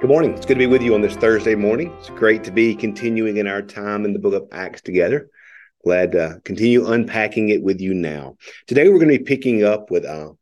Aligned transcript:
Good 0.00 0.10
morning. 0.10 0.34
It's 0.34 0.46
good 0.46 0.54
to 0.54 0.58
be 0.60 0.68
with 0.68 0.82
you 0.82 0.94
on 0.94 1.00
this 1.00 1.16
Thursday 1.16 1.56
morning. 1.56 1.92
It's 1.98 2.10
great 2.10 2.44
to 2.44 2.52
be 2.52 2.76
continuing 2.76 3.38
in 3.38 3.48
our 3.48 3.62
time 3.62 4.04
in 4.04 4.12
the 4.12 4.20
book 4.20 4.32
of 4.32 4.46
Acts 4.52 4.80
together. 4.80 5.28
Glad 5.82 6.12
to 6.12 6.40
continue 6.44 6.86
unpacking 6.86 7.48
it 7.48 7.64
with 7.64 7.80
you 7.80 7.94
now. 7.94 8.36
Today 8.68 8.88
we're 8.88 9.00
going 9.00 9.10
to 9.10 9.18
be 9.18 9.24
picking 9.24 9.64
up 9.64 9.90
with 9.90 10.04
uh, 10.04 10.34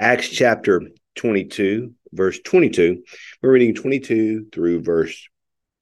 Acts 0.00 0.30
chapter 0.30 0.80
22, 1.16 1.92
verse 2.14 2.40
22. 2.42 3.02
We're 3.42 3.52
reading 3.52 3.74
22 3.74 4.46
through 4.50 4.80
verse 4.80 5.28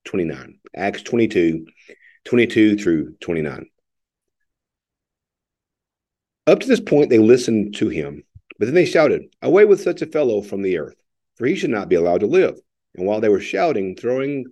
29. 0.07 0.59
Acts 0.75 1.03
22, 1.03 1.65
22 2.25 2.77
through 2.77 3.15
29. 3.21 3.67
Up 6.49 6.59
to 6.59 6.67
this 6.67 6.81
point, 6.81 7.09
they 7.09 7.21
listened 7.21 7.77
to 7.77 7.89
him, 7.89 8.25
but 8.59 8.65
then 8.65 8.75
they 8.75 8.85
shouted, 8.85 9.33
Away 9.43 9.65
with 9.65 9.81
such 9.81 10.03
a 10.03 10.07
fellow 10.07 10.43
from 10.43 10.63
the 10.63 10.79
earth 10.79 10.97
for 11.37 11.47
he 11.47 11.57
should 11.57 11.71
not 11.71 11.89
be 11.89 11.97
allowed 11.97 12.21
to 12.21 12.27
live. 12.27 12.59
And 12.95 13.07
while 13.07 13.21
they 13.21 13.29
were 13.29 13.41
shouting, 13.41 13.97
throwing 13.97 14.47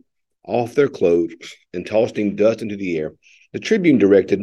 off 0.44 0.74
their 0.74 0.88
clothes, 0.88 1.54
and 1.72 1.86
tossing 1.86 2.36
dust 2.36 2.62
into 2.62 2.76
the 2.76 2.98
air, 2.98 3.14
the 3.52 3.58
tribune 3.58 3.98
directed 3.98 4.40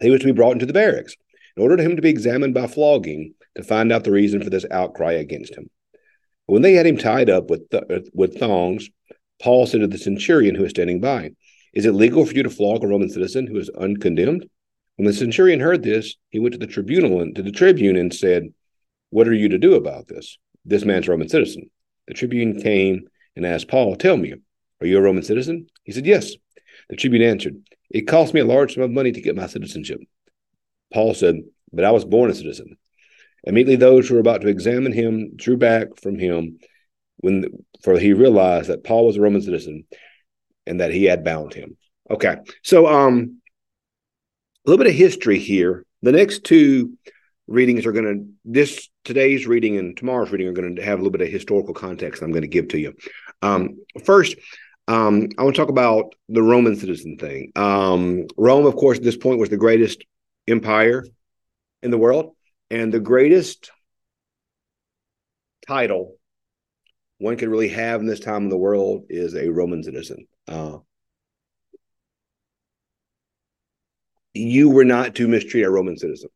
he 0.00 0.10
was 0.10 0.20
to 0.20 0.26
be 0.26 0.32
brought 0.32 0.52
into 0.52 0.66
the 0.66 0.72
barracks 0.72 1.14
and 1.56 1.62
ordered 1.62 1.80
him 1.80 1.96
to 1.96 2.02
be 2.02 2.10
examined 2.10 2.54
by 2.54 2.66
flogging 2.66 3.34
to 3.56 3.62
find 3.62 3.92
out 3.92 4.04
the 4.04 4.12
reason 4.12 4.42
for 4.42 4.50
this 4.50 4.66
outcry 4.70 5.12
against 5.12 5.56
him. 5.56 5.68
When 6.46 6.62
they 6.62 6.74
had 6.74 6.86
him 6.86 6.96
tied 6.96 7.28
up 7.28 7.50
with, 7.50 7.68
th- 7.70 8.08
with 8.14 8.38
thongs, 8.38 8.88
Paul 9.42 9.66
said 9.66 9.80
to 9.80 9.86
the 9.86 9.98
centurion 9.98 10.54
who 10.54 10.62
was 10.62 10.70
standing 10.70 11.00
by, 11.00 11.32
Is 11.74 11.84
it 11.84 11.92
legal 11.92 12.24
for 12.24 12.32
you 12.32 12.42
to 12.42 12.50
flog 12.50 12.84
a 12.84 12.86
Roman 12.86 13.10
citizen 13.10 13.46
who 13.46 13.58
is 13.58 13.70
uncondemned? 13.70 14.48
When 14.96 15.06
the 15.06 15.12
centurion 15.12 15.60
heard 15.60 15.82
this, 15.82 16.16
he 16.30 16.38
went 16.38 16.52
to 16.52 16.58
the 16.58 16.66
tribunal 16.66 17.20
and 17.20 17.34
to 17.36 17.42
the 17.42 17.52
tribune 17.52 17.96
and 17.96 18.14
said, 18.14 18.52
What 19.10 19.28
are 19.28 19.34
you 19.34 19.48
to 19.50 19.58
do 19.58 19.74
about 19.74 20.08
this? 20.08 20.38
This 20.68 20.84
man's 20.84 21.08
a 21.08 21.10
Roman 21.10 21.28
citizen. 21.28 21.70
The 22.06 22.14
tribune 22.14 22.60
came 22.60 23.08
and 23.36 23.46
asked 23.46 23.68
Paul, 23.68 23.96
Tell 23.96 24.16
me, 24.16 24.34
are 24.80 24.86
you 24.86 24.98
a 24.98 25.00
Roman 25.00 25.22
citizen? 25.22 25.66
He 25.84 25.92
said, 25.92 26.06
Yes. 26.06 26.32
The 26.90 26.96
tribune 26.96 27.22
answered, 27.22 27.56
It 27.90 28.02
cost 28.02 28.34
me 28.34 28.40
a 28.40 28.44
large 28.44 28.74
sum 28.74 28.82
of 28.82 28.90
money 28.90 29.12
to 29.12 29.20
get 29.20 29.36
my 29.36 29.46
citizenship. 29.46 30.00
Paul 30.92 31.14
said, 31.14 31.36
But 31.72 31.84
I 31.84 31.90
was 31.90 32.04
born 32.04 32.30
a 32.30 32.34
citizen. 32.34 32.76
Immediately 33.44 33.76
those 33.76 34.08
who 34.08 34.14
were 34.14 34.20
about 34.20 34.42
to 34.42 34.48
examine 34.48 34.92
him 34.92 35.36
drew 35.36 35.56
back 35.56 35.88
from 36.00 36.18
him 36.18 36.58
when 37.18 37.46
for 37.82 37.98
he 37.98 38.12
realized 38.12 38.68
that 38.68 38.84
Paul 38.84 39.06
was 39.06 39.16
a 39.16 39.20
Roman 39.20 39.42
citizen 39.42 39.84
and 40.66 40.80
that 40.80 40.92
he 40.92 41.04
had 41.04 41.24
bound 41.24 41.54
him. 41.54 41.76
Okay. 42.10 42.36
So 42.62 42.86
um 42.86 43.40
a 44.66 44.70
little 44.70 44.84
bit 44.84 44.90
of 44.90 44.98
history 44.98 45.38
here. 45.38 45.84
The 46.02 46.12
next 46.12 46.44
two 46.44 46.98
readings 47.48 47.86
are 47.86 47.92
going 47.92 48.04
to 48.04 48.26
this 48.44 48.88
today's 49.04 49.46
reading 49.46 49.78
and 49.78 49.96
tomorrow's 49.96 50.30
reading 50.30 50.46
are 50.46 50.52
going 50.52 50.76
to 50.76 50.84
have 50.84 50.98
a 50.98 51.02
little 51.02 51.10
bit 51.10 51.22
of 51.22 51.28
historical 51.28 51.74
context 51.74 52.22
i'm 52.22 52.30
going 52.30 52.42
to 52.42 52.48
give 52.48 52.68
to 52.68 52.78
you. 52.78 52.94
Um, 53.42 53.78
first 54.04 54.36
um, 54.86 55.28
i 55.38 55.42
want 55.42 55.56
to 55.56 55.60
talk 55.60 55.70
about 55.70 56.14
the 56.28 56.42
roman 56.42 56.76
citizen 56.76 57.16
thing. 57.16 57.50
Um, 57.56 58.26
rome 58.36 58.66
of 58.66 58.76
course 58.76 58.98
at 58.98 59.04
this 59.04 59.16
point 59.16 59.40
was 59.40 59.48
the 59.48 59.56
greatest 59.56 60.04
empire 60.46 61.04
in 61.82 61.90
the 61.90 61.98
world 61.98 62.34
and 62.70 62.92
the 62.92 63.00
greatest 63.00 63.70
title 65.66 66.16
one 67.16 67.36
could 67.36 67.48
really 67.48 67.68
have 67.68 68.00
in 68.00 68.06
this 68.06 68.20
time 68.20 68.44
in 68.44 68.48
the 68.48 68.56
world 68.56 69.06
is 69.08 69.34
a 69.34 69.48
roman 69.48 69.82
citizen. 69.82 70.28
Uh, 70.46 70.78
you 74.34 74.70
were 74.70 74.84
not 74.84 75.16
to 75.16 75.26
mistreat 75.26 75.64
a 75.64 75.70
roman 75.70 75.96
citizen 75.96 76.30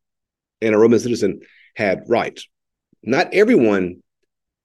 and 0.63 0.73
a 0.73 0.77
Roman 0.77 0.99
citizen 0.99 1.41
had 1.75 2.03
rights. 2.07 2.47
Not 3.03 3.33
everyone 3.33 4.01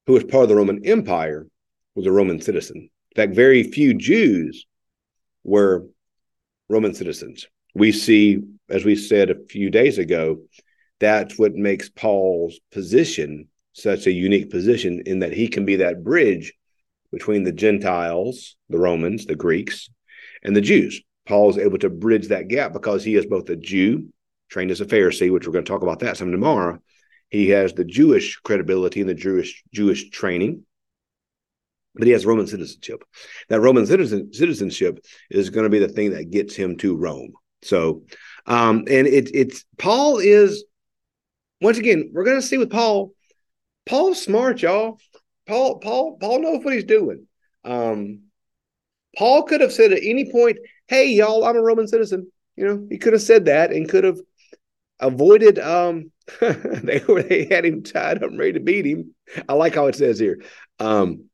who 0.07 0.13
was 0.15 0.25
part 0.25 0.45
of 0.45 0.49
the 0.49 0.57
Roman 0.57 0.85
Empire 0.87 1.47
was 1.95 2.07
a 2.07 2.13
Roman 2.13 2.41
citizen. 2.41 2.77
In 2.77 3.17
fact, 3.17 3.35
very 3.35 3.65
few 3.65 3.95
Jews 3.95 4.65
were 5.45 5.87
Roman 6.69 6.95
citizens. 6.95 7.47
We 7.75 7.93
see, 7.93 8.39
as 8.69 8.85
we 8.85 8.97
said 8.97 9.31
a 9.31 9.47
few 9.49 9.71
days 9.71 9.99
ago, 9.99 10.39
that's 11.01 11.39
what 11.39 11.55
makes 11.55 11.89
Paul's 11.89 12.59
position 12.73 13.49
such 13.73 14.07
a 14.07 14.13
unique 14.13 14.51
position 14.51 15.03
in 15.07 15.21
that 15.21 15.33
he 15.33 15.49
can 15.49 15.65
be 15.65 15.77
that 15.77 16.03
bridge 16.03 16.53
between 17.13 17.45
the 17.45 17.53
Gentiles, 17.53 18.57
the 18.69 18.79
Romans, 18.79 19.27
the 19.27 19.37
Greeks, 19.37 19.89
and 20.43 20.55
the 20.55 20.61
Jews. 20.61 21.01
Paul 21.27 21.51
is 21.51 21.59
able 21.59 21.79
to 21.79 21.91
bridge 21.91 22.29
that 22.29 22.49
gap 22.49 22.73
because 22.73 23.05
he 23.05 23.15
is 23.15 23.27
both 23.27 23.49
a 23.51 23.57
Jew 23.57 24.09
trained 24.49 24.71
as 24.71 24.81
a 24.81 24.87
Pharisee, 24.87 25.33
which 25.33 25.47
we're 25.47 25.53
going 25.53 25.65
to 25.65 25.71
talk 25.71 25.83
about 25.83 26.01
that 26.01 26.17
some 26.17 26.33
tomorrow. 26.33 26.79
He 27.31 27.51
has 27.51 27.75
the 27.75 27.85
Jewish 27.85 28.37
credibility 28.37 29.01
and 29.01 29.09
the 29.09 29.15
Jewish 29.15 29.63
Jewish 29.73 30.11
training, 30.11 30.65
but 31.95 32.07
he 32.07 32.13
has 32.13 32.25
Roman 32.25 32.47
citizenship. 32.47 33.05
That 33.49 33.61
Roman 33.61 33.87
citizen, 33.87 34.33
citizenship 34.33 35.05
is 35.31 35.51
going 35.51 35.65
to 35.65 35.71
be 35.71 35.79
the 35.79 35.89
thing 35.89 36.13
that 36.13 36.31
gets 36.31 36.55
him 36.55 36.77
to 36.79 36.97
Rome. 36.97 37.33
So, 37.63 38.05
um, 38.47 38.85
and 38.89 39.07
it, 39.07 39.35
it's 39.35 39.65
Paul 39.77 40.19
is 40.19 40.65
once 41.61 41.79
again 41.79 42.11
we're 42.13 42.25
going 42.25 42.41
to 42.41 42.47
see 42.47 42.59
with 42.59 42.71
Paul. 42.71 43.13
Paul's 43.85 44.23
smart, 44.23 44.63
y'all. 44.63 44.99
Paul, 45.47 45.79
Paul, 45.79 46.19
Paul 46.19 46.43
knows 46.43 46.63
what 46.63 46.75
he's 46.75 46.85
doing. 46.85 47.27
Um, 47.65 48.21
Paul 49.17 49.45
could 49.45 49.63
have 49.63 49.73
said 49.73 49.93
at 49.93 50.03
any 50.03 50.31
point, 50.31 50.59
"Hey, 50.87 51.09
y'all, 51.09 51.45
I'm 51.45 51.57
a 51.57 51.63
Roman 51.63 51.89
citizen." 51.89 52.31
You 52.57 52.67
know, 52.67 52.87
he 52.91 52.99
could 52.99 53.13
have 53.13 53.23
said 53.23 53.47
that 53.47 53.73
and 53.73 53.89
could 53.89 54.05
have 54.05 54.19
avoided 55.01 55.59
um 55.59 56.11
they 56.41 56.99
they 56.99 57.47
had 57.51 57.65
him 57.65 57.83
tied 57.83 58.23
up 58.23 58.31
ready 58.37 58.53
to 58.55 58.61
beat 58.61 58.87
him. 58.87 59.15
I 59.49 59.55
like 59.55 59.75
how 59.75 59.87
it 59.87 59.97
says 59.97 60.19
here 60.19 60.41
um 60.79 61.25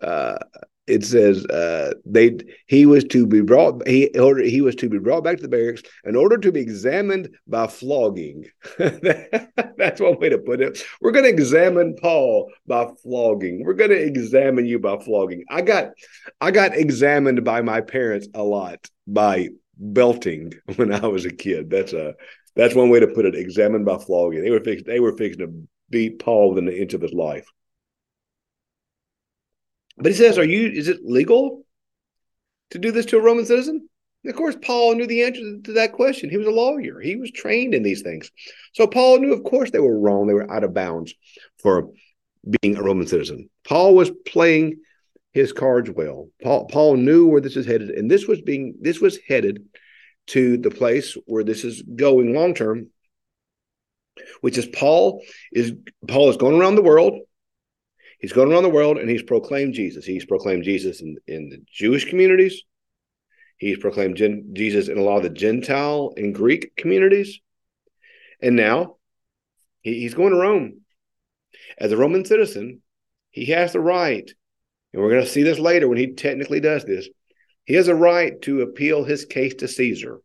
uh 0.00 0.38
it 0.86 1.04
says 1.04 1.46
uh 1.46 1.92
they 2.04 2.36
he 2.66 2.86
was 2.86 3.04
to 3.04 3.26
be 3.26 3.40
brought 3.40 3.86
he 3.86 4.08
ordered 4.18 4.46
he 4.46 4.60
was 4.60 4.74
to 4.74 4.88
be 4.88 4.98
brought 4.98 5.22
back 5.22 5.36
to 5.36 5.42
the 5.42 5.48
barracks 5.48 5.82
in 6.04 6.16
order 6.16 6.36
to 6.36 6.50
be 6.50 6.60
examined 6.60 7.28
by 7.46 7.66
flogging. 7.68 8.46
That's 8.78 10.00
one 10.00 10.18
way 10.18 10.28
to 10.30 10.38
put 10.38 10.60
it. 10.60 10.82
We're 11.00 11.12
going 11.12 11.24
to 11.24 11.30
examine 11.30 11.94
paul 11.96 12.50
by 12.66 12.88
flogging. 13.02 13.64
We're 13.64 13.74
going 13.74 13.90
to 13.90 14.02
examine 14.02 14.66
you 14.66 14.80
by 14.80 14.98
flogging. 14.98 15.44
I 15.48 15.62
got 15.62 15.90
i 16.40 16.50
got 16.50 16.76
examined 16.76 17.44
by 17.44 17.62
my 17.62 17.80
parents 17.80 18.26
a 18.34 18.42
lot 18.42 18.90
by 19.06 19.50
belting 19.78 20.52
when 20.76 20.92
i 20.92 21.06
was 21.06 21.24
a 21.26 21.30
kid. 21.30 21.70
That's 21.70 21.92
a 21.92 22.14
that's 22.54 22.74
one 22.74 22.90
way 22.90 23.00
to 23.00 23.06
put 23.06 23.24
it. 23.24 23.34
Examined 23.34 23.84
by 23.84 23.98
flogging. 23.98 24.42
They 24.42 24.50
were 24.50 24.60
fixed. 24.60 24.86
They 24.86 25.00
were 25.00 25.16
fixing 25.16 25.46
to 25.46 25.68
beat 25.90 26.18
Paul 26.18 26.50
within 26.50 26.66
the 26.66 26.80
inch 26.80 26.94
of 26.94 27.00
his 27.00 27.12
life. 27.12 27.46
But 29.96 30.12
he 30.12 30.16
says, 30.16 30.38
"Are 30.38 30.44
you? 30.44 30.68
Is 30.68 30.88
it 30.88 31.04
legal 31.04 31.66
to 32.70 32.78
do 32.78 32.90
this 32.92 33.06
to 33.06 33.18
a 33.18 33.22
Roman 33.22 33.44
citizen?" 33.44 33.88
And 34.24 34.30
of 34.30 34.36
course, 34.36 34.56
Paul 34.62 34.94
knew 34.94 35.06
the 35.06 35.22
answer 35.22 35.40
to 35.64 35.72
that 35.72 35.92
question. 35.92 36.30
He 36.30 36.36
was 36.36 36.46
a 36.46 36.50
lawyer. 36.50 37.00
He 37.00 37.16
was 37.16 37.30
trained 37.30 37.74
in 37.74 37.82
these 37.82 38.02
things. 38.02 38.30
So 38.72 38.86
Paul 38.86 39.18
knew, 39.18 39.32
of 39.32 39.42
course, 39.42 39.70
they 39.70 39.80
were 39.80 39.98
wrong. 39.98 40.26
They 40.26 40.34
were 40.34 40.50
out 40.50 40.64
of 40.64 40.74
bounds 40.74 41.14
for 41.58 41.90
being 42.60 42.76
a 42.76 42.82
Roman 42.82 43.06
citizen. 43.06 43.50
Paul 43.64 43.94
was 43.94 44.10
playing 44.26 44.80
his 45.32 45.52
cards 45.52 45.90
well. 45.90 46.30
Paul 46.42 46.66
Paul 46.66 46.96
knew 46.96 47.26
where 47.26 47.40
this 47.40 47.56
is 47.56 47.66
headed, 47.66 47.90
and 47.90 48.10
this 48.10 48.26
was 48.26 48.40
being 48.40 48.76
this 48.80 49.00
was 49.00 49.18
headed 49.28 49.64
to 50.28 50.56
the 50.56 50.70
place 50.70 51.16
where 51.26 51.44
this 51.44 51.64
is 51.64 51.82
going 51.82 52.34
long 52.34 52.54
term, 52.54 52.88
which 54.40 54.58
is 54.58 54.66
Paul 54.66 55.22
is 55.52 55.72
Paul 56.06 56.30
is 56.30 56.36
going 56.36 56.58
around 56.58 56.76
the 56.76 56.82
world. 56.82 57.18
He's 58.18 58.32
going 58.32 58.52
around 58.52 58.62
the 58.62 58.68
world 58.68 58.98
and 58.98 59.10
he's 59.10 59.22
proclaimed 59.22 59.74
Jesus. 59.74 60.04
He's 60.04 60.24
proclaimed 60.24 60.62
Jesus 60.62 61.02
in, 61.02 61.16
in 61.26 61.48
the 61.48 61.60
Jewish 61.68 62.08
communities. 62.08 62.62
He's 63.56 63.78
proclaimed 63.78 64.16
gen, 64.16 64.50
Jesus 64.52 64.88
in 64.88 64.98
a 64.98 65.02
lot 65.02 65.18
of 65.18 65.22
the 65.24 65.30
Gentile 65.30 66.12
and 66.16 66.34
Greek 66.34 66.76
communities. 66.76 67.40
And 68.40 68.56
now 68.56 68.96
he, 69.82 70.00
he's 70.00 70.14
going 70.14 70.30
to 70.30 70.38
Rome. 70.38 70.82
As 71.78 71.92
a 71.92 71.96
Roman 71.96 72.24
citizen, 72.24 72.80
he 73.30 73.46
has 73.46 73.72
the 73.72 73.80
right, 73.80 74.30
and 74.92 75.02
we're 75.02 75.10
going 75.10 75.24
to 75.24 75.28
see 75.30 75.42
this 75.42 75.58
later 75.58 75.88
when 75.88 75.98
he 75.98 76.12
technically 76.14 76.60
does 76.60 76.84
this, 76.84 77.08
he 77.64 77.74
has 77.74 77.88
a 77.88 77.94
right 77.94 78.40
to 78.42 78.62
appeal 78.62 79.04
his 79.04 79.24
case 79.24 79.54
to 79.56 79.68
Caesar. 79.68 80.20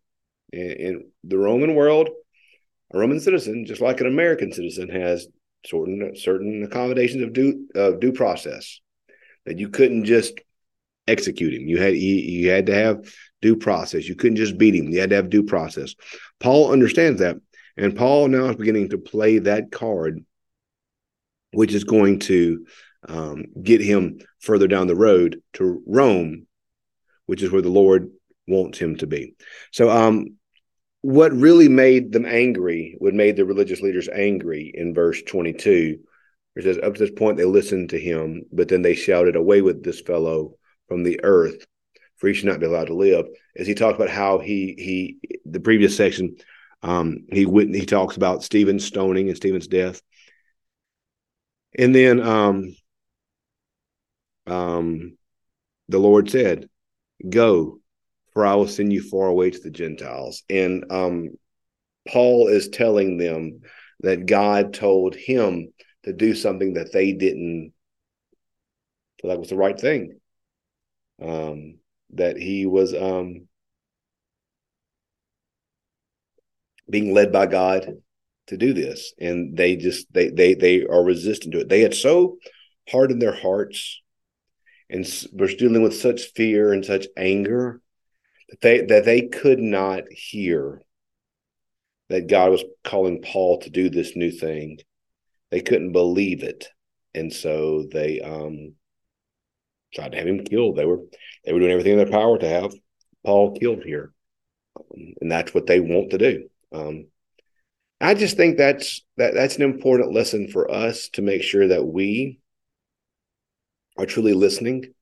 In, 0.53 0.71
in 0.71 1.11
the 1.23 1.37
Roman 1.37 1.75
world, 1.75 2.09
a 2.93 2.99
Roman 2.99 3.19
citizen, 3.19 3.65
just 3.65 3.81
like 3.81 3.99
an 3.99 4.07
American 4.07 4.51
citizen, 4.51 4.89
has 4.89 5.27
certain 5.65 6.15
certain 6.15 6.63
accommodations 6.63 7.23
of 7.23 7.33
due 7.33 7.67
of 7.75 7.99
due 7.99 8.13
process 8.13 8.79
that 9.45 9.59
you 9.59 9.69
couldn't 9.69 10.05
just 10.05 10.39
execute 11.07 11.53
him. 11.53 11.67
You 11.67 11.81
had 11.81 11.95
you, 11.95 12.49
had 12.49 12.67
to 12.67 12.75
have 12.75 13.13
due 13.41 13.55
process. 13.55 14.07
You 14.07 14.15
couldn't 14.15 14.37
just 14.37 14.57
beat 14.57 14.75
him. 14.75 14.89
You 14.89 14.99
had 14.99 15.09
to 15.09 15.15
have 15.17 15.29
due 15.29 15.43
process. 15.43 15.95
Paul 16.39 16.71
understands 16.71 17.19
that, 17.19 17.37
and 17.75 17.95
Paul 17.95 18.29
now 18.29 18.45
is 18.45 18.55
beginning 18.55 18.89
to 18.89 18.97
play 18.97 19.39
that 19.39 19.71
card, 19.71 20.23
which 21.51 21.73
is 21.73 21.83
going 21.83 22.19
to 22.19 22.65
um, 23.07 23.45
get 23.61 23.81
him 23.81 24.19
further 24.39 24.67
down 24.67 24.87
the 24.87 24.95
road 24.95 25.41
to 25.53 25.83
Rome 25.85 26.46
which 27.27 27.43
is 27.43 27.51
where 27.51 27.61
the 27.61 27.69
Lord 27.69 28.09
wants 28.47 28.79
him 28.79 28.95
to 28.97 29.07
be. 29.07 29.35
So, 29.71 29.89
um, 29.89 30.37
what 31.01 31.31
really 31.31 31.69
made 31.69 32.11
them 32.11 32.25
angry, 32.25 32.95
what 32.97 33.13
made 33.13 33.35
the 33.35 33.45
religious 33.45 33.81
leaders 33.81 34.09
angry 34.09 34.71
in 34.73 34.93
verse 34.93 35.21
22, 35.21 35.99
It 36.55 36.63
says, 36.63 36.79
Up 36.79 36.95
to 36.95 36.99
this 36.99 37.11
point, 37.11 37.37
they 37.37 37.45
listened 37.45 37.91
to 37.91 37.99
him, 37.99 38.43
but 38.51 38.67
then 38.67 38.81
they 38.81 38.95
shouted, 38.95 39.35
Away 39.35 39.61
with 39.61 39.83
this 39.83 40.01
fellow 40.01 40.55
from 40.87 41.03
the 41.03 41.23
earth, 41.23 41.65
for 42.17 42.27
he 42.27 42.33
should 42.33 42.47
not 42.47 42.59
be 42.59 42.65
allowed 42.65 42.87
to 42.87 42.95
live. 42.95 43.27
As 43.55 43.67
he 43.67 43.75
talks 43.75 43.95
about 43.95 44.09
how 44.09 44.39
he, 44.39 44.75
he 44.77 45.39
the 45.45 45.59
previous 45.59 45.95
section, 45.95 46.37
um, 46.81 47.25
he, 47.31 47.45
he 47.45 47.85
talks 47.85 48.17
about 48.17 48.43
Stephen's 48.43 48.85
stoning 48.85 49.27
and 49.27 49.37
Stephen's 49.37 49.67
death. 49.67 50.01
And 51.77 51.93
then 51.93 52.19
um, 52.19 52.75
um, 54.47 55.17
the 55.89 55.99
Lord 55.99 56.29
said, 56.29 56.69
Go, 57.27 57.79
for 58.33 58.45
I 58.45 58.55
will 58.55 58.67
send 58.67 58.93
you 58.93 59.01
far 59.01 59.27
away 59.27 59.49
to 59.51 59.59
the 59.59 59.71
Gentiles. 59.71 60.43
And 60.49 60.85
um, 60.91 61.29
Paul 62.07 62.47
is 62.47 62.69
telling 62.69 63.17
them 63.17 63.61
that 64.01 64.25
God 64.25 64.73
told 64.73 65.15
him 65.15 65.73
to 66.03 66.13
do 66.13 66.35
something 66.35 66.75
that 66.75 66.93
they 66.93 67.13
didn't 67.13 67.73
feel 69.21 69.31
like 69.31 69.39
was 69.39 69.49
the 69.49 69.55
right 69.55 69.79
thing. 69.79 70.19
Um, 71.21 71.79
that 72.13 72.37
he 72.37 72.65
was 72.65 72.93
um, 72.93 73.47
being 76.89 77.13
led 77.13 77.31
by 77.31 77.47
God 77.47 77.91
to 78.47 78.57
do 78.57 78.73
this, 78.73 79.13
and 79.19 79.57
they 79.57 79.75
just 79.75 80.11
they 80.13 80.29
they 80.29 80.53
they 80.53 80.85
are 80.85 81.03
resistant 81.03 81.53
to 81.53 81.61
it. 81.61 81.69
They 81.69 81.81
had 81.81 81.93
so 81.93 82.37
hardened 82.87 83.21
their 83.21 83.35
hearts 83.35 84.01
and 84.89 85.07
were 85.33 85.47
dealing 85.47 85.81
with 85.81 85.95
such 85.95 86.33
fear 86.33 86.73
and 86.73 86.85
such 86.85 87.07
anger 87.17 87.81
that 88.49 88.61
they 88.61 88.81
that 88.81 89.05
they 89.05 89.23
could 89.23 89.59
not 89.59 90.03
hear 90.11 90.81
that 92.09 92.27
God 92.27 92.51
was 92.51 92.63
calling 92.83 93.21
Paul 93.21 93.59
to 93.59 93.69
do 93.69 93.89
this 93.89 94.15
new 94.15 94.31
thing. 94.31 94.79
They 95.51 95.61
couldn't 95.61 95.91
believe 95.91 96.43
it. 96.43 96.69
And 97.13 97.33
so 97.33 97.85
they 97.91 98.21
um 98.21 98.73
tried 99.93 100.13
to 100.13 100.17
have 100.17 100.27
him 100.27 100.45
killed. 100.45 100.77
They 100.77 100.85
were 100.85 101.01
they 101.45 101.53
were 101.53 101.59
doing 101.59 101.71
everything 101.71 101.93
in 101.93 101.97
their 101.97 102.07
power 102.07 102.37
to 102.37 102.47
have 102.47 102.73
Paul 103.25 103.57
killed 103.57 103.83
here. 103.83 104.13
Um, 104.77 105.13
and 105.21 105.31
that's 105.31 105.53
what 105.53 105.65
they 105.65 105.79
want 105.79 106.11
to 106.11 106.17
do. 106.17 106.49
Um, 106.71 107.07
I 107.99 108.13
just 108.13 108.37
think 108.37 108.57
that's 108.57 109.03
that 109.17 109.33
that's 109.33 109.55
an 109.57 109.63
important 109.63 110.13
lesson 110.13 110.47
for 110.47 110.71
us 110.71 111.09
to 111.09 111.21
make 111.21 111.41
sure 111.41 111.67
that 111.67 111.85
we 111.85 112.39
are 113.97 114.05
truly 114.05 114.33
listening. 114.33 114.93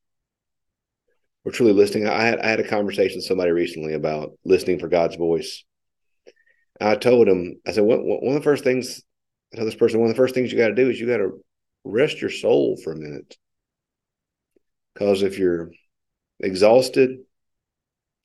We're 1.44 1.52
truly 1.52 1.74
listening. 1.74 2.08
I 2.08 2.24
had 2.24 2.40
I 2.40 2.48
had 2.48 2.60
a 2.60 2.68
conversation 2.68 3.18
with 3.18 3.26
somebody 3.26 3.52
recently 3.52 3.94
about 3.94 4.32
listening 4.44 4.80
for 4.80 4.88
God's 4.88 5.16
voice. 5.16 5.64
I 6.82 6.96
told 6.96 7.28
him, 7.28 7.62
I 7.66 7.72
said, 7.72 7.84
one, 7.84 8.00
one 8.00 8.36
of 8.36 8.42
the 8.42 8.44
first 8.44 8.64
things, 8.64 9.02
I 9.54 9.58
tell 9.58 9.66
this 9.66 9.76
person, 9.76 10.00
one 10.00 10.10
of 10.10 10.16
the 10.16 10.22
first 10.22 10.36
things 10.36 10.52
you 10.52 10.58
got 10.58 10.70
to 10.70 10.76
do 10.76 10.90
is 10.90 11.00
you 11.00 11.08
got 11.08 11.18
to 11.18 11.40
rest 11.84 12.20
your 12.20 12.30
soul 12.30 12.78
for 12.84 12.92
a 12.92 12.98
minute. 12.98 13.38
Because 14.94 15.22
if 15.22 15.38
you're 15.38 15.72
exhausted 16.40 17.20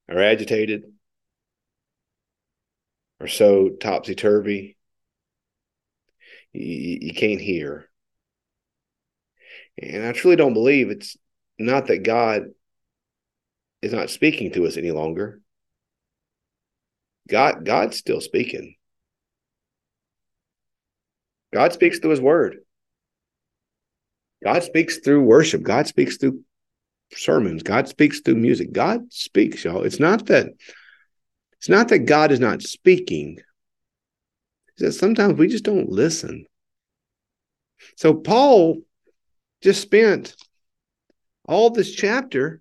or 0.09 0.19
agitated 0.19 0.85
or 3.21 3.29
so 3.29 3.69
topsy 3.69 4.15
turvy, 4.15 4.77
you, 6.53 6.99
you 7.03 7.15
can't 7.15 7.41
hear. 7.41 7.90
And 9.81 10.05
I 10.05 10.13
truly 10.13 10.37
don't 10.37 10.55
believe 10.55 10.91
it's 10.91 11.17
not 11.59 11.87
that 11.87 12.03
God 12.03 12.45
is 13.83 13.93
not 13.93 14.11
speaking 14.11 14.53
to 14.53 14.67
us 14.67 14.77
any 14.77 14.91
longer. 14.91 15.41
God 17.29 17.65
God's 17.65 17.97
still 17.97 18.21
speaking. 18.21 18.75
God 21.53 21.73
speaks 21.73 21.99
through 21.99 22.11
his 22.11 22.21
word. 22.21 22.59
God 24.45 24.63
speaks 24.63 24.99
through 24.99 25.23
worship. 25.23 25.63
God 25.63 25.87
speaks 25.87 26.17
through 26.17 26.43
sermons. 27.13 27.63
God 27.63 27.89
speaks 27.89 28.21
through 28.21 28.37
music. 28.37 28.73
God 28.73 29.13
speaks, 29.13 29.65
y'all. 29.65 29.83
It's 29.83 30.01
not 30.01 30.27
that 30.27 30.49
it's 31.59 31.69
not 31.69 31.89
that 31.89 32.01
God 32.01 32.33
is 32.33 32.41
not 32.41 32.63
speaking. 32.63 33.39
It's 34.69 34.83
that 34.83 34.93
sometimes 34.93 35.39
we 35.39 35.49
just 35.49 35.65
don't 35.65 35.91
listen. 35.91 36.47
So 37.97 38.15
Paul 38.15 38.83
just 39.63 39.83
spent 39.83 40.35
all 41.47 41.71
this 41.71 41.93
chapter 41.93 42.61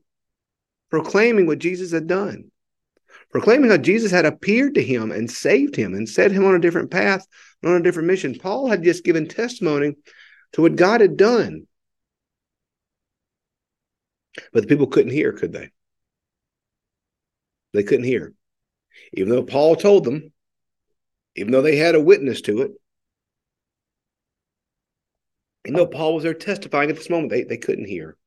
proclaiming 0.90 1.46
what 1.46 1.60
Jesus 1.60 1.92
had 1.92 2.08
done 2.08 2.52
proclaiming 3.32 3.70
how 3.70 3.78
Jesus 3.78 4.12
had 4.12 4.26
appeared 4.26 4.76
to 4.76 4.84
him 4.84 5.12
and 5.12 5.30
saved 5.30 5.76
him 5.76 5.94
and 5.94 6.08
set 6.08 6.32
him 6.32 6.46
on 6.46 6.56
a 6.56 6.60
different 6.60 6.92
path, 6.92 7.26
on 7.64 7.76
a 7.76 7.82
different 7.82 8.08
mission. 8.08 8.38
Paul 8.38 8.68
had 8.68 8.84
just 8.84 9.04
given 9.04 9.28
testimony 9.28 9.96
to 10.54 10.62
what 10.62 10.76
God 10.76 11.02
had 11.02 11.18
done. 11.18 11.68
But 14.54 14.64
the 14.64 14.68
people 14.68 14.88
couldn't 14.88 15.12
hear, 15.12 15.34
could 15.34 15.54
they? 15.54 15.70
They 17.74 17.84
couldn't 17.84 18.06
hear. 18.06 18.34
Even 19.14 19.30
though 19.30 19.44
Paul 19.44 19.76
told 19.76 20.06
them, 20.06 20.32
even 21.36 21.52
though 21.52 21.62
they 21.62 21.76
had 21.76 21.96
a 21.96 22.02
witness 22.02 22.42
to 22.42 22.62
it, 22.62 22.72
even 25.70 25.78
though 25.78 25.86
Paul 25.86 26.16
was 26.16 26.24
there 26.24 26.34
testifying 26.34 26.90
at 26.90 26.96
this 26.96 27.12
moment, 27.12 27.30
they, 27.30 27.44
they 27.44 27.58
couldn't 27.58 27.86
hear. 27.86 28.18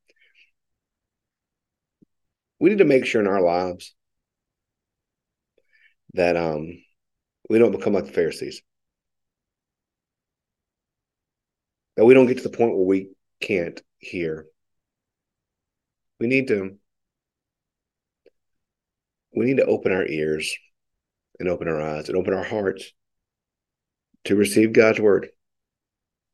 We 2.60 2.70
need 2.70 2.78
to 2.78 2.84
make 2.84 3.04
sure 3.04 3.20
in 3.20 3.26
our 3.26 3.40
lives 3.40 3.96
that 6.14 6.36
um 6.36 6.68
we 7.50 7.58
don't 7.58 7.72
become 7.72 7.94
like 7.94 8.06
the 8.06 8.12
Pharisees. 8.12 8.62
That 11.96 12.04
we 12.04 12.14
don't 12.14 12.26
get 12.26 12.36
to 12.36 12.44
the 12.44 12.56
point 12.56 12.76
where 12.76 12.86
we 12.86 13.10
can't 13.40 13.82
hear. 13.98 14.46
We 16.20 16.28
need 16.28 16.46
to 16.46 16.78
we 19.34 19.46
need 19.46 19.56
to 19.56 19.66
open 19.66 19.90
our 19.90 20.06
ears 20.06 20.54
and 21.40 21.48
open 21.48 21.66
our 21.66 21.82
eyes 21.82 22.08
and 22.08 22.16
open 22.16 22.34
our 22.34 22.44
hearts 22.44 22.92
to 24.26 24.36
receive 24.36 24.72
God's 24.72 25.00
word. 25.00 25.30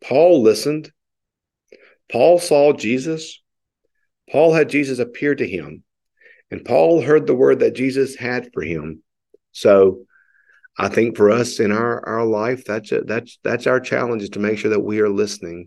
Paul 0.05 0.43
listened. 0.43 0.93
Paul 2.11 2.39
saw 2.39 2.73
Jesus. 2.73 3.43
Paul 4.31 4.53
had 4.55 4.69
Jesus 4.69 4.99
appear 4.99 5.35
to 5.35 5.47
him. 5.47 5.83
And 6.51 6.65
Paul 6.65 7.03
heard 7.03 7.27
the 7.27 7.35
word 7.35 7.59
that 7.61 7.75
Jesus 7.75 8.17
had 8.17 8.51
for 8.53 8.63
him. 8.63 9.03
So 9.53 10.07
I 10.79 10.89
think 10.89 11.17
for 11.17 11.31
us 11.31 11.61
in 11.61 11.73
our 11.73 12.07
our 12.09 12.25
life, 12.25 12.65
that's. 12.65 12.93
That's 13.05 13.39
that's 13.43 13.67
our 13.67 13.81
challenge 13.81 14.23
is 14.23 14.31
to 14.31 14.39
make 14.39 14.59
sure 14.59 14.71
that 14.71 14.81
we 14.81 15.01
are 15.01 15.09
listening, 15.09 15.67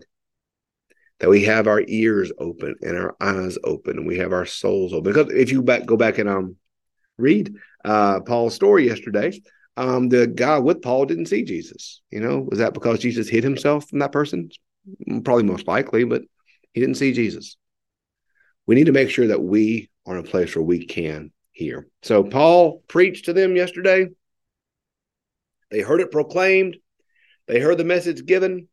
that 1.20 1.28
we 1.28 1.44
have 1.44 1.68
our 1.68 1.82
ears 1.86 2.32
open 2.38 2.74
and 2.80 2.96
our 2.96 3.14
eyes 3.20 3.58
open, 3.62 3.98
and 3.98 4.06
we 4.06 4.18
have 4.18 4.32
our 4.32 4.46
souls 4.46 4.92
open. 4.92 5.12
Because 5.12 5.32
if 5.32 5.52
you 5.52 5.62
back 5.62 5.86
go 5.86 5.96
back 5.96 6.18
and 6.18 6.28
um 6.28 6.56
read 7.18 7.54
uh 7.84 8.20
Paul's 8.20 8.54
story 8.54 8.86
yesterday, 8.86 9.38
um 9.76 10.08
the 10.08 10.26
guy 10.26 10.58
with 10.58 10.82
Paul 10.82 11.04
didn't 11.04 11.26
see 11.26 11.44
Jesus. 11.44 12.00
You 12.10 12.20
know, 12.20 12.40
was 12.40 12.58
that 12.58 12.74
because 12.74 12.98
Jesus 12.98 13.28
hid 13.28 13.44
himself 13.44 13.88
from 13.88 13.98
that 14.00 14.12
person? 14.12 14.48
Probably 15.24 15.44
most 15.44 15.68
likely, 15.68 16.04
but 16.04 16.22
he 16.72 16.80
didn't 16.80 16.96
see 16.96 17.12
Jesus. 17.12 17.56
We 18.66 18.74
need 18.74 18.86
to 18.86 18.92
make 18.92 19.10
sure 19.10 19.28
that 19.28 19.42
we 19.42 19.90
are 20.06 20.16
in 20.16 20.24
a 20.24 20.28
place 20.28 20.54
where 20.54 20.64
we 20.64 20.86
can 20.86 21.32
hear. 21.52 21.86
So 22.02 22.24
Paul 22.24 22.82
preached 22.88 23.26
to 23.26 23.32
them 23.32 23.56
yesterday. 23.56 24.08
They 25.70 25.80
heard 25.80 26.00
it 26.00 26.10
proclaimed. 26.10 26.76
They 27.46 27.60
heard 27.60 27.78
the 27.78 27.84
message 27.84 28.24
given. 28.24 28.68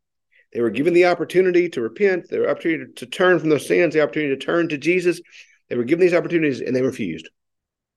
They 0.54 0.62
were 0.62 0.70
given 0.70 0.94
the 0.94 1.06
opportunity 1.06 1.70
to 1.70 1.82
repent, 1.82 2.30
the 2.30 2.50
opportunity 2.50 2.92
to 2.98 3.06
turn 3.06 3.40
from 3.40 3.50
their 3.50 3.60
sins, 3.60 3.94
the 3.94 4.02
opportunity 4.02 4.36
to 4.36 4.46
turn 4.46 4.70
to 4.70 4.78
Jesus. 4.78 5.22
They 5.70 5.76
were 5.76 5.84
given 5.84 6.02
these 6.02 6.14
opportunities 6.14 6.62
and 6.62 6.76
they 6.76 6.82
refused. 6.82 7.30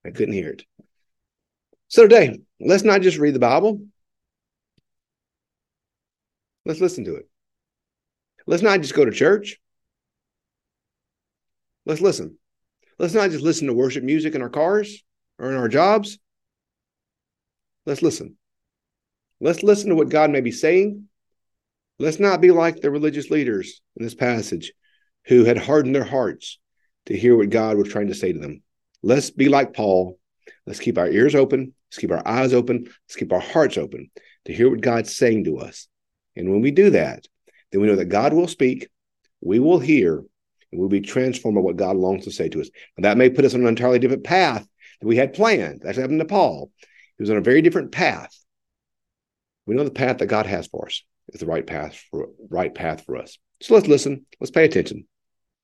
I 0.05 0.11
couldn't 0.11 0.33
hear 0.33 0.49
it. 0.49 0.63
So 1.87 2.03
today, 2.03 2.39
let's 2.59 2.83
not 2.83 3.01
just 3.01 3.17
read 3.17 3.35
the 3.35 3.39
Bible. 3.39 3.81
Let's 6.65 6.81
listen 6.81 7.05
to 7.05 7.15
it. 7.15 7.29
Let's 8.45 8.63
not 8.63 8.81
just 8.81 8.93
go 8.93 9.05
to 9.05 9.11
church. 9.11 9.59
Let's 11.85 12.01
listen. 12.01 12.37
Let's 12.99 13.13
not 13.13 13.31
just 13.31 13.43
listen 13.43 13.67
to 13.67 13.73
worship 13.73 14.03
music 14.03 14.35
in 14.35 14.41
our 14.41 14.49
cars 14.49 15.03
or 15.39 15.51
in 15.51 15.57
our 15.57 15.67
jobs. 15.67 16.19
Let's 17.85 18.01
listen. 18.01 18.37
Let's 19.39 19.63
listen 19.63 19.89
to 19.89 19.95
what 19.95 20.09
God 20.09 20.29
may 20.29 20.41
be 20.41 20.51
saying. 20.51 21.07
Let's 21.99 22.19
not 22.19 22.41
be 22.41 22.51
like 22.51 22.79
the 22.79 22.91
religious 22.91 23.29
leaders 23.29 23.81
in 23.97 24.03
this 24.03 24.15
passage 24.15 24.73
who 25.25 25.43
had 25.43 25.57
hardened 25.57 25.95
their 25.95 26.03
hearts 26.03 26.59
to 27.07 27.17
hear 27.17 27.35
what 27.35 27.49
God 27.49 27.77
was 27.77 27.89
trying 27.89 28.07
to 28.07 28.15
say 28.15 28.31
to 28.31 28.39
them. 28.39 28.61
Let's 29.01 29.31
be 29.31 29.49
like 29.49 29.73
Paul. 29.73 30.17
Let's 30.65 30.79
keep 30.79 30.97
our 30.97 31.09
ears 31.09 31.35
open. 31.35 31.73
Let's 31.89 31.99
keep 31.99 32.11
our 32.11 32.25
eyes 32.27 32.53
open. 32.53 32.85
Let's 32.85 33.15
keep 33.15 33.33
our 33.33 33.41
hearts 33.41 33.77
open 33.77 34.09
to 34.45 34.53
hear 34.53 34.69
what 34.69 34.81
God's 34.81 35.15
saying 35.15 35.43
to 35.45 35.59
us. 35.59 35.87
And 36.35 36.49
when 36.49 36.61
we 36.61 36.71
do 36.71 36.91
that, 36.91 37.27
then 37.71 37.81
we 37.81 37.87
know 37.87 37.95
that 37.95 38.05
God 38.05 38.33
will 38.33 38.47
speak, 38.47 38.87
we 39.41 39.59
will 39.59 39.79
hear, 39.79 40.23
and 40.73 40.79
we'll 40.79 40.89
be 40.89 41.01
transformed 41.01 41.55
by 41.55 41.61
what 41.61 41.77
God 41.77 41.95
longs 41.95 42.25
to 42.25 42.31
say 42.31 42.49
to 42.49 42.59
us. 42.59 42.69
And 42.97 43.05
that 43.05 43.17
may 43.17 43.29
put 43.29 43.45
us 43.45 43.53
on 43.53 43.61
an 43.61 43.67
entirely 43.67 43.99
different 43.99 44.23
path 44.23 44.67
that 44.99 45.07
we 45.07 45.15
had 45.15 45.33
planned. 45.33 45.81
That's 45.83 45.97
happened 45.97 46.19
to 46.19 46.25
Paul. 46.25 46.71
He 47.17 47.23
was 47.23 47.29
on 47.29 47.37
a 47.37 47.41
very 47.41 47.61
different 47.61 47.91
path. 47.91 48.35
We 49.65 49.75
know 49.75 49.83
the 49.83 49.91
path 49.91 50.17
that 50.17 50.25
God 50.25 50.45
has 50.47 50.67
for 50.67 50.87
us. 50.87 51.03
is 51.29 51.39
the 51.39 51.45
right 51.45 51.65
path 51.65 51.95
for 52.09 52.29
right 52.49 52.73
path 52.73 53.05
for 53.05 53.17
us. 53.17 53.37
So 53.61 53.75
let's 53.75 53.87
listen. 53.87 54.25
Let's 54.41 54.51
pay 54.51 54.65
attention. 54.65 55.07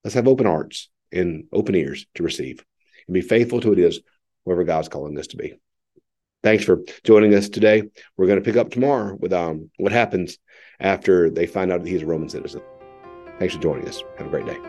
Let's 0.03 0.13
have 0.13 0.27
open 0.27 0.45
hearts 0.45 0.89
and 1.11 1.45
open 1.51 1.75
ears 1.75 2.05
to 2.15 2.23
receive 2.23 2.63
and 3.07 3.13
be 3.13 3.21
faithful 3.21 3.59
to 3.61 3.73
it 3.73 3.79
is 3.79 3.99
wherever 4.43 4.63
God's 4.63 4.89
calling 4.89 5.17
us 5.17 5.27
to 5.27 5.37
be. 5.37 5.55
Thanks 6.43 6.63
for 6.63 6.83
joining 7.03 7.33
us 7.33 7.49
today. 7.49 7.83
We're 8.15 8.27
going 8.27 8.39
to 8.39 8.45
pick 8.45 8.55
up 8.55 8.69
tomorrow 8.69 9.17
with 9.19 9.33
um, 9.33 9.71
what 9.77 9.91
happens 9.91 10.37
after 10.79 11.29
they 11.29 11.47
find 11.47 11.71
out 11.71 11.83
that 11.83 11.89
he's 11.89 12.03
a 12.03 12.05
Roman 12.05 12.29
citizen. 12.29 12.61
Thanks 13.39 13.55
for 13.55 13.61
joining 13.61 13.87
us. 13.87 14.03
Have 14.17 14.27
a 14.27 14.29
great 14.29 14.45
day. 14.45 14.59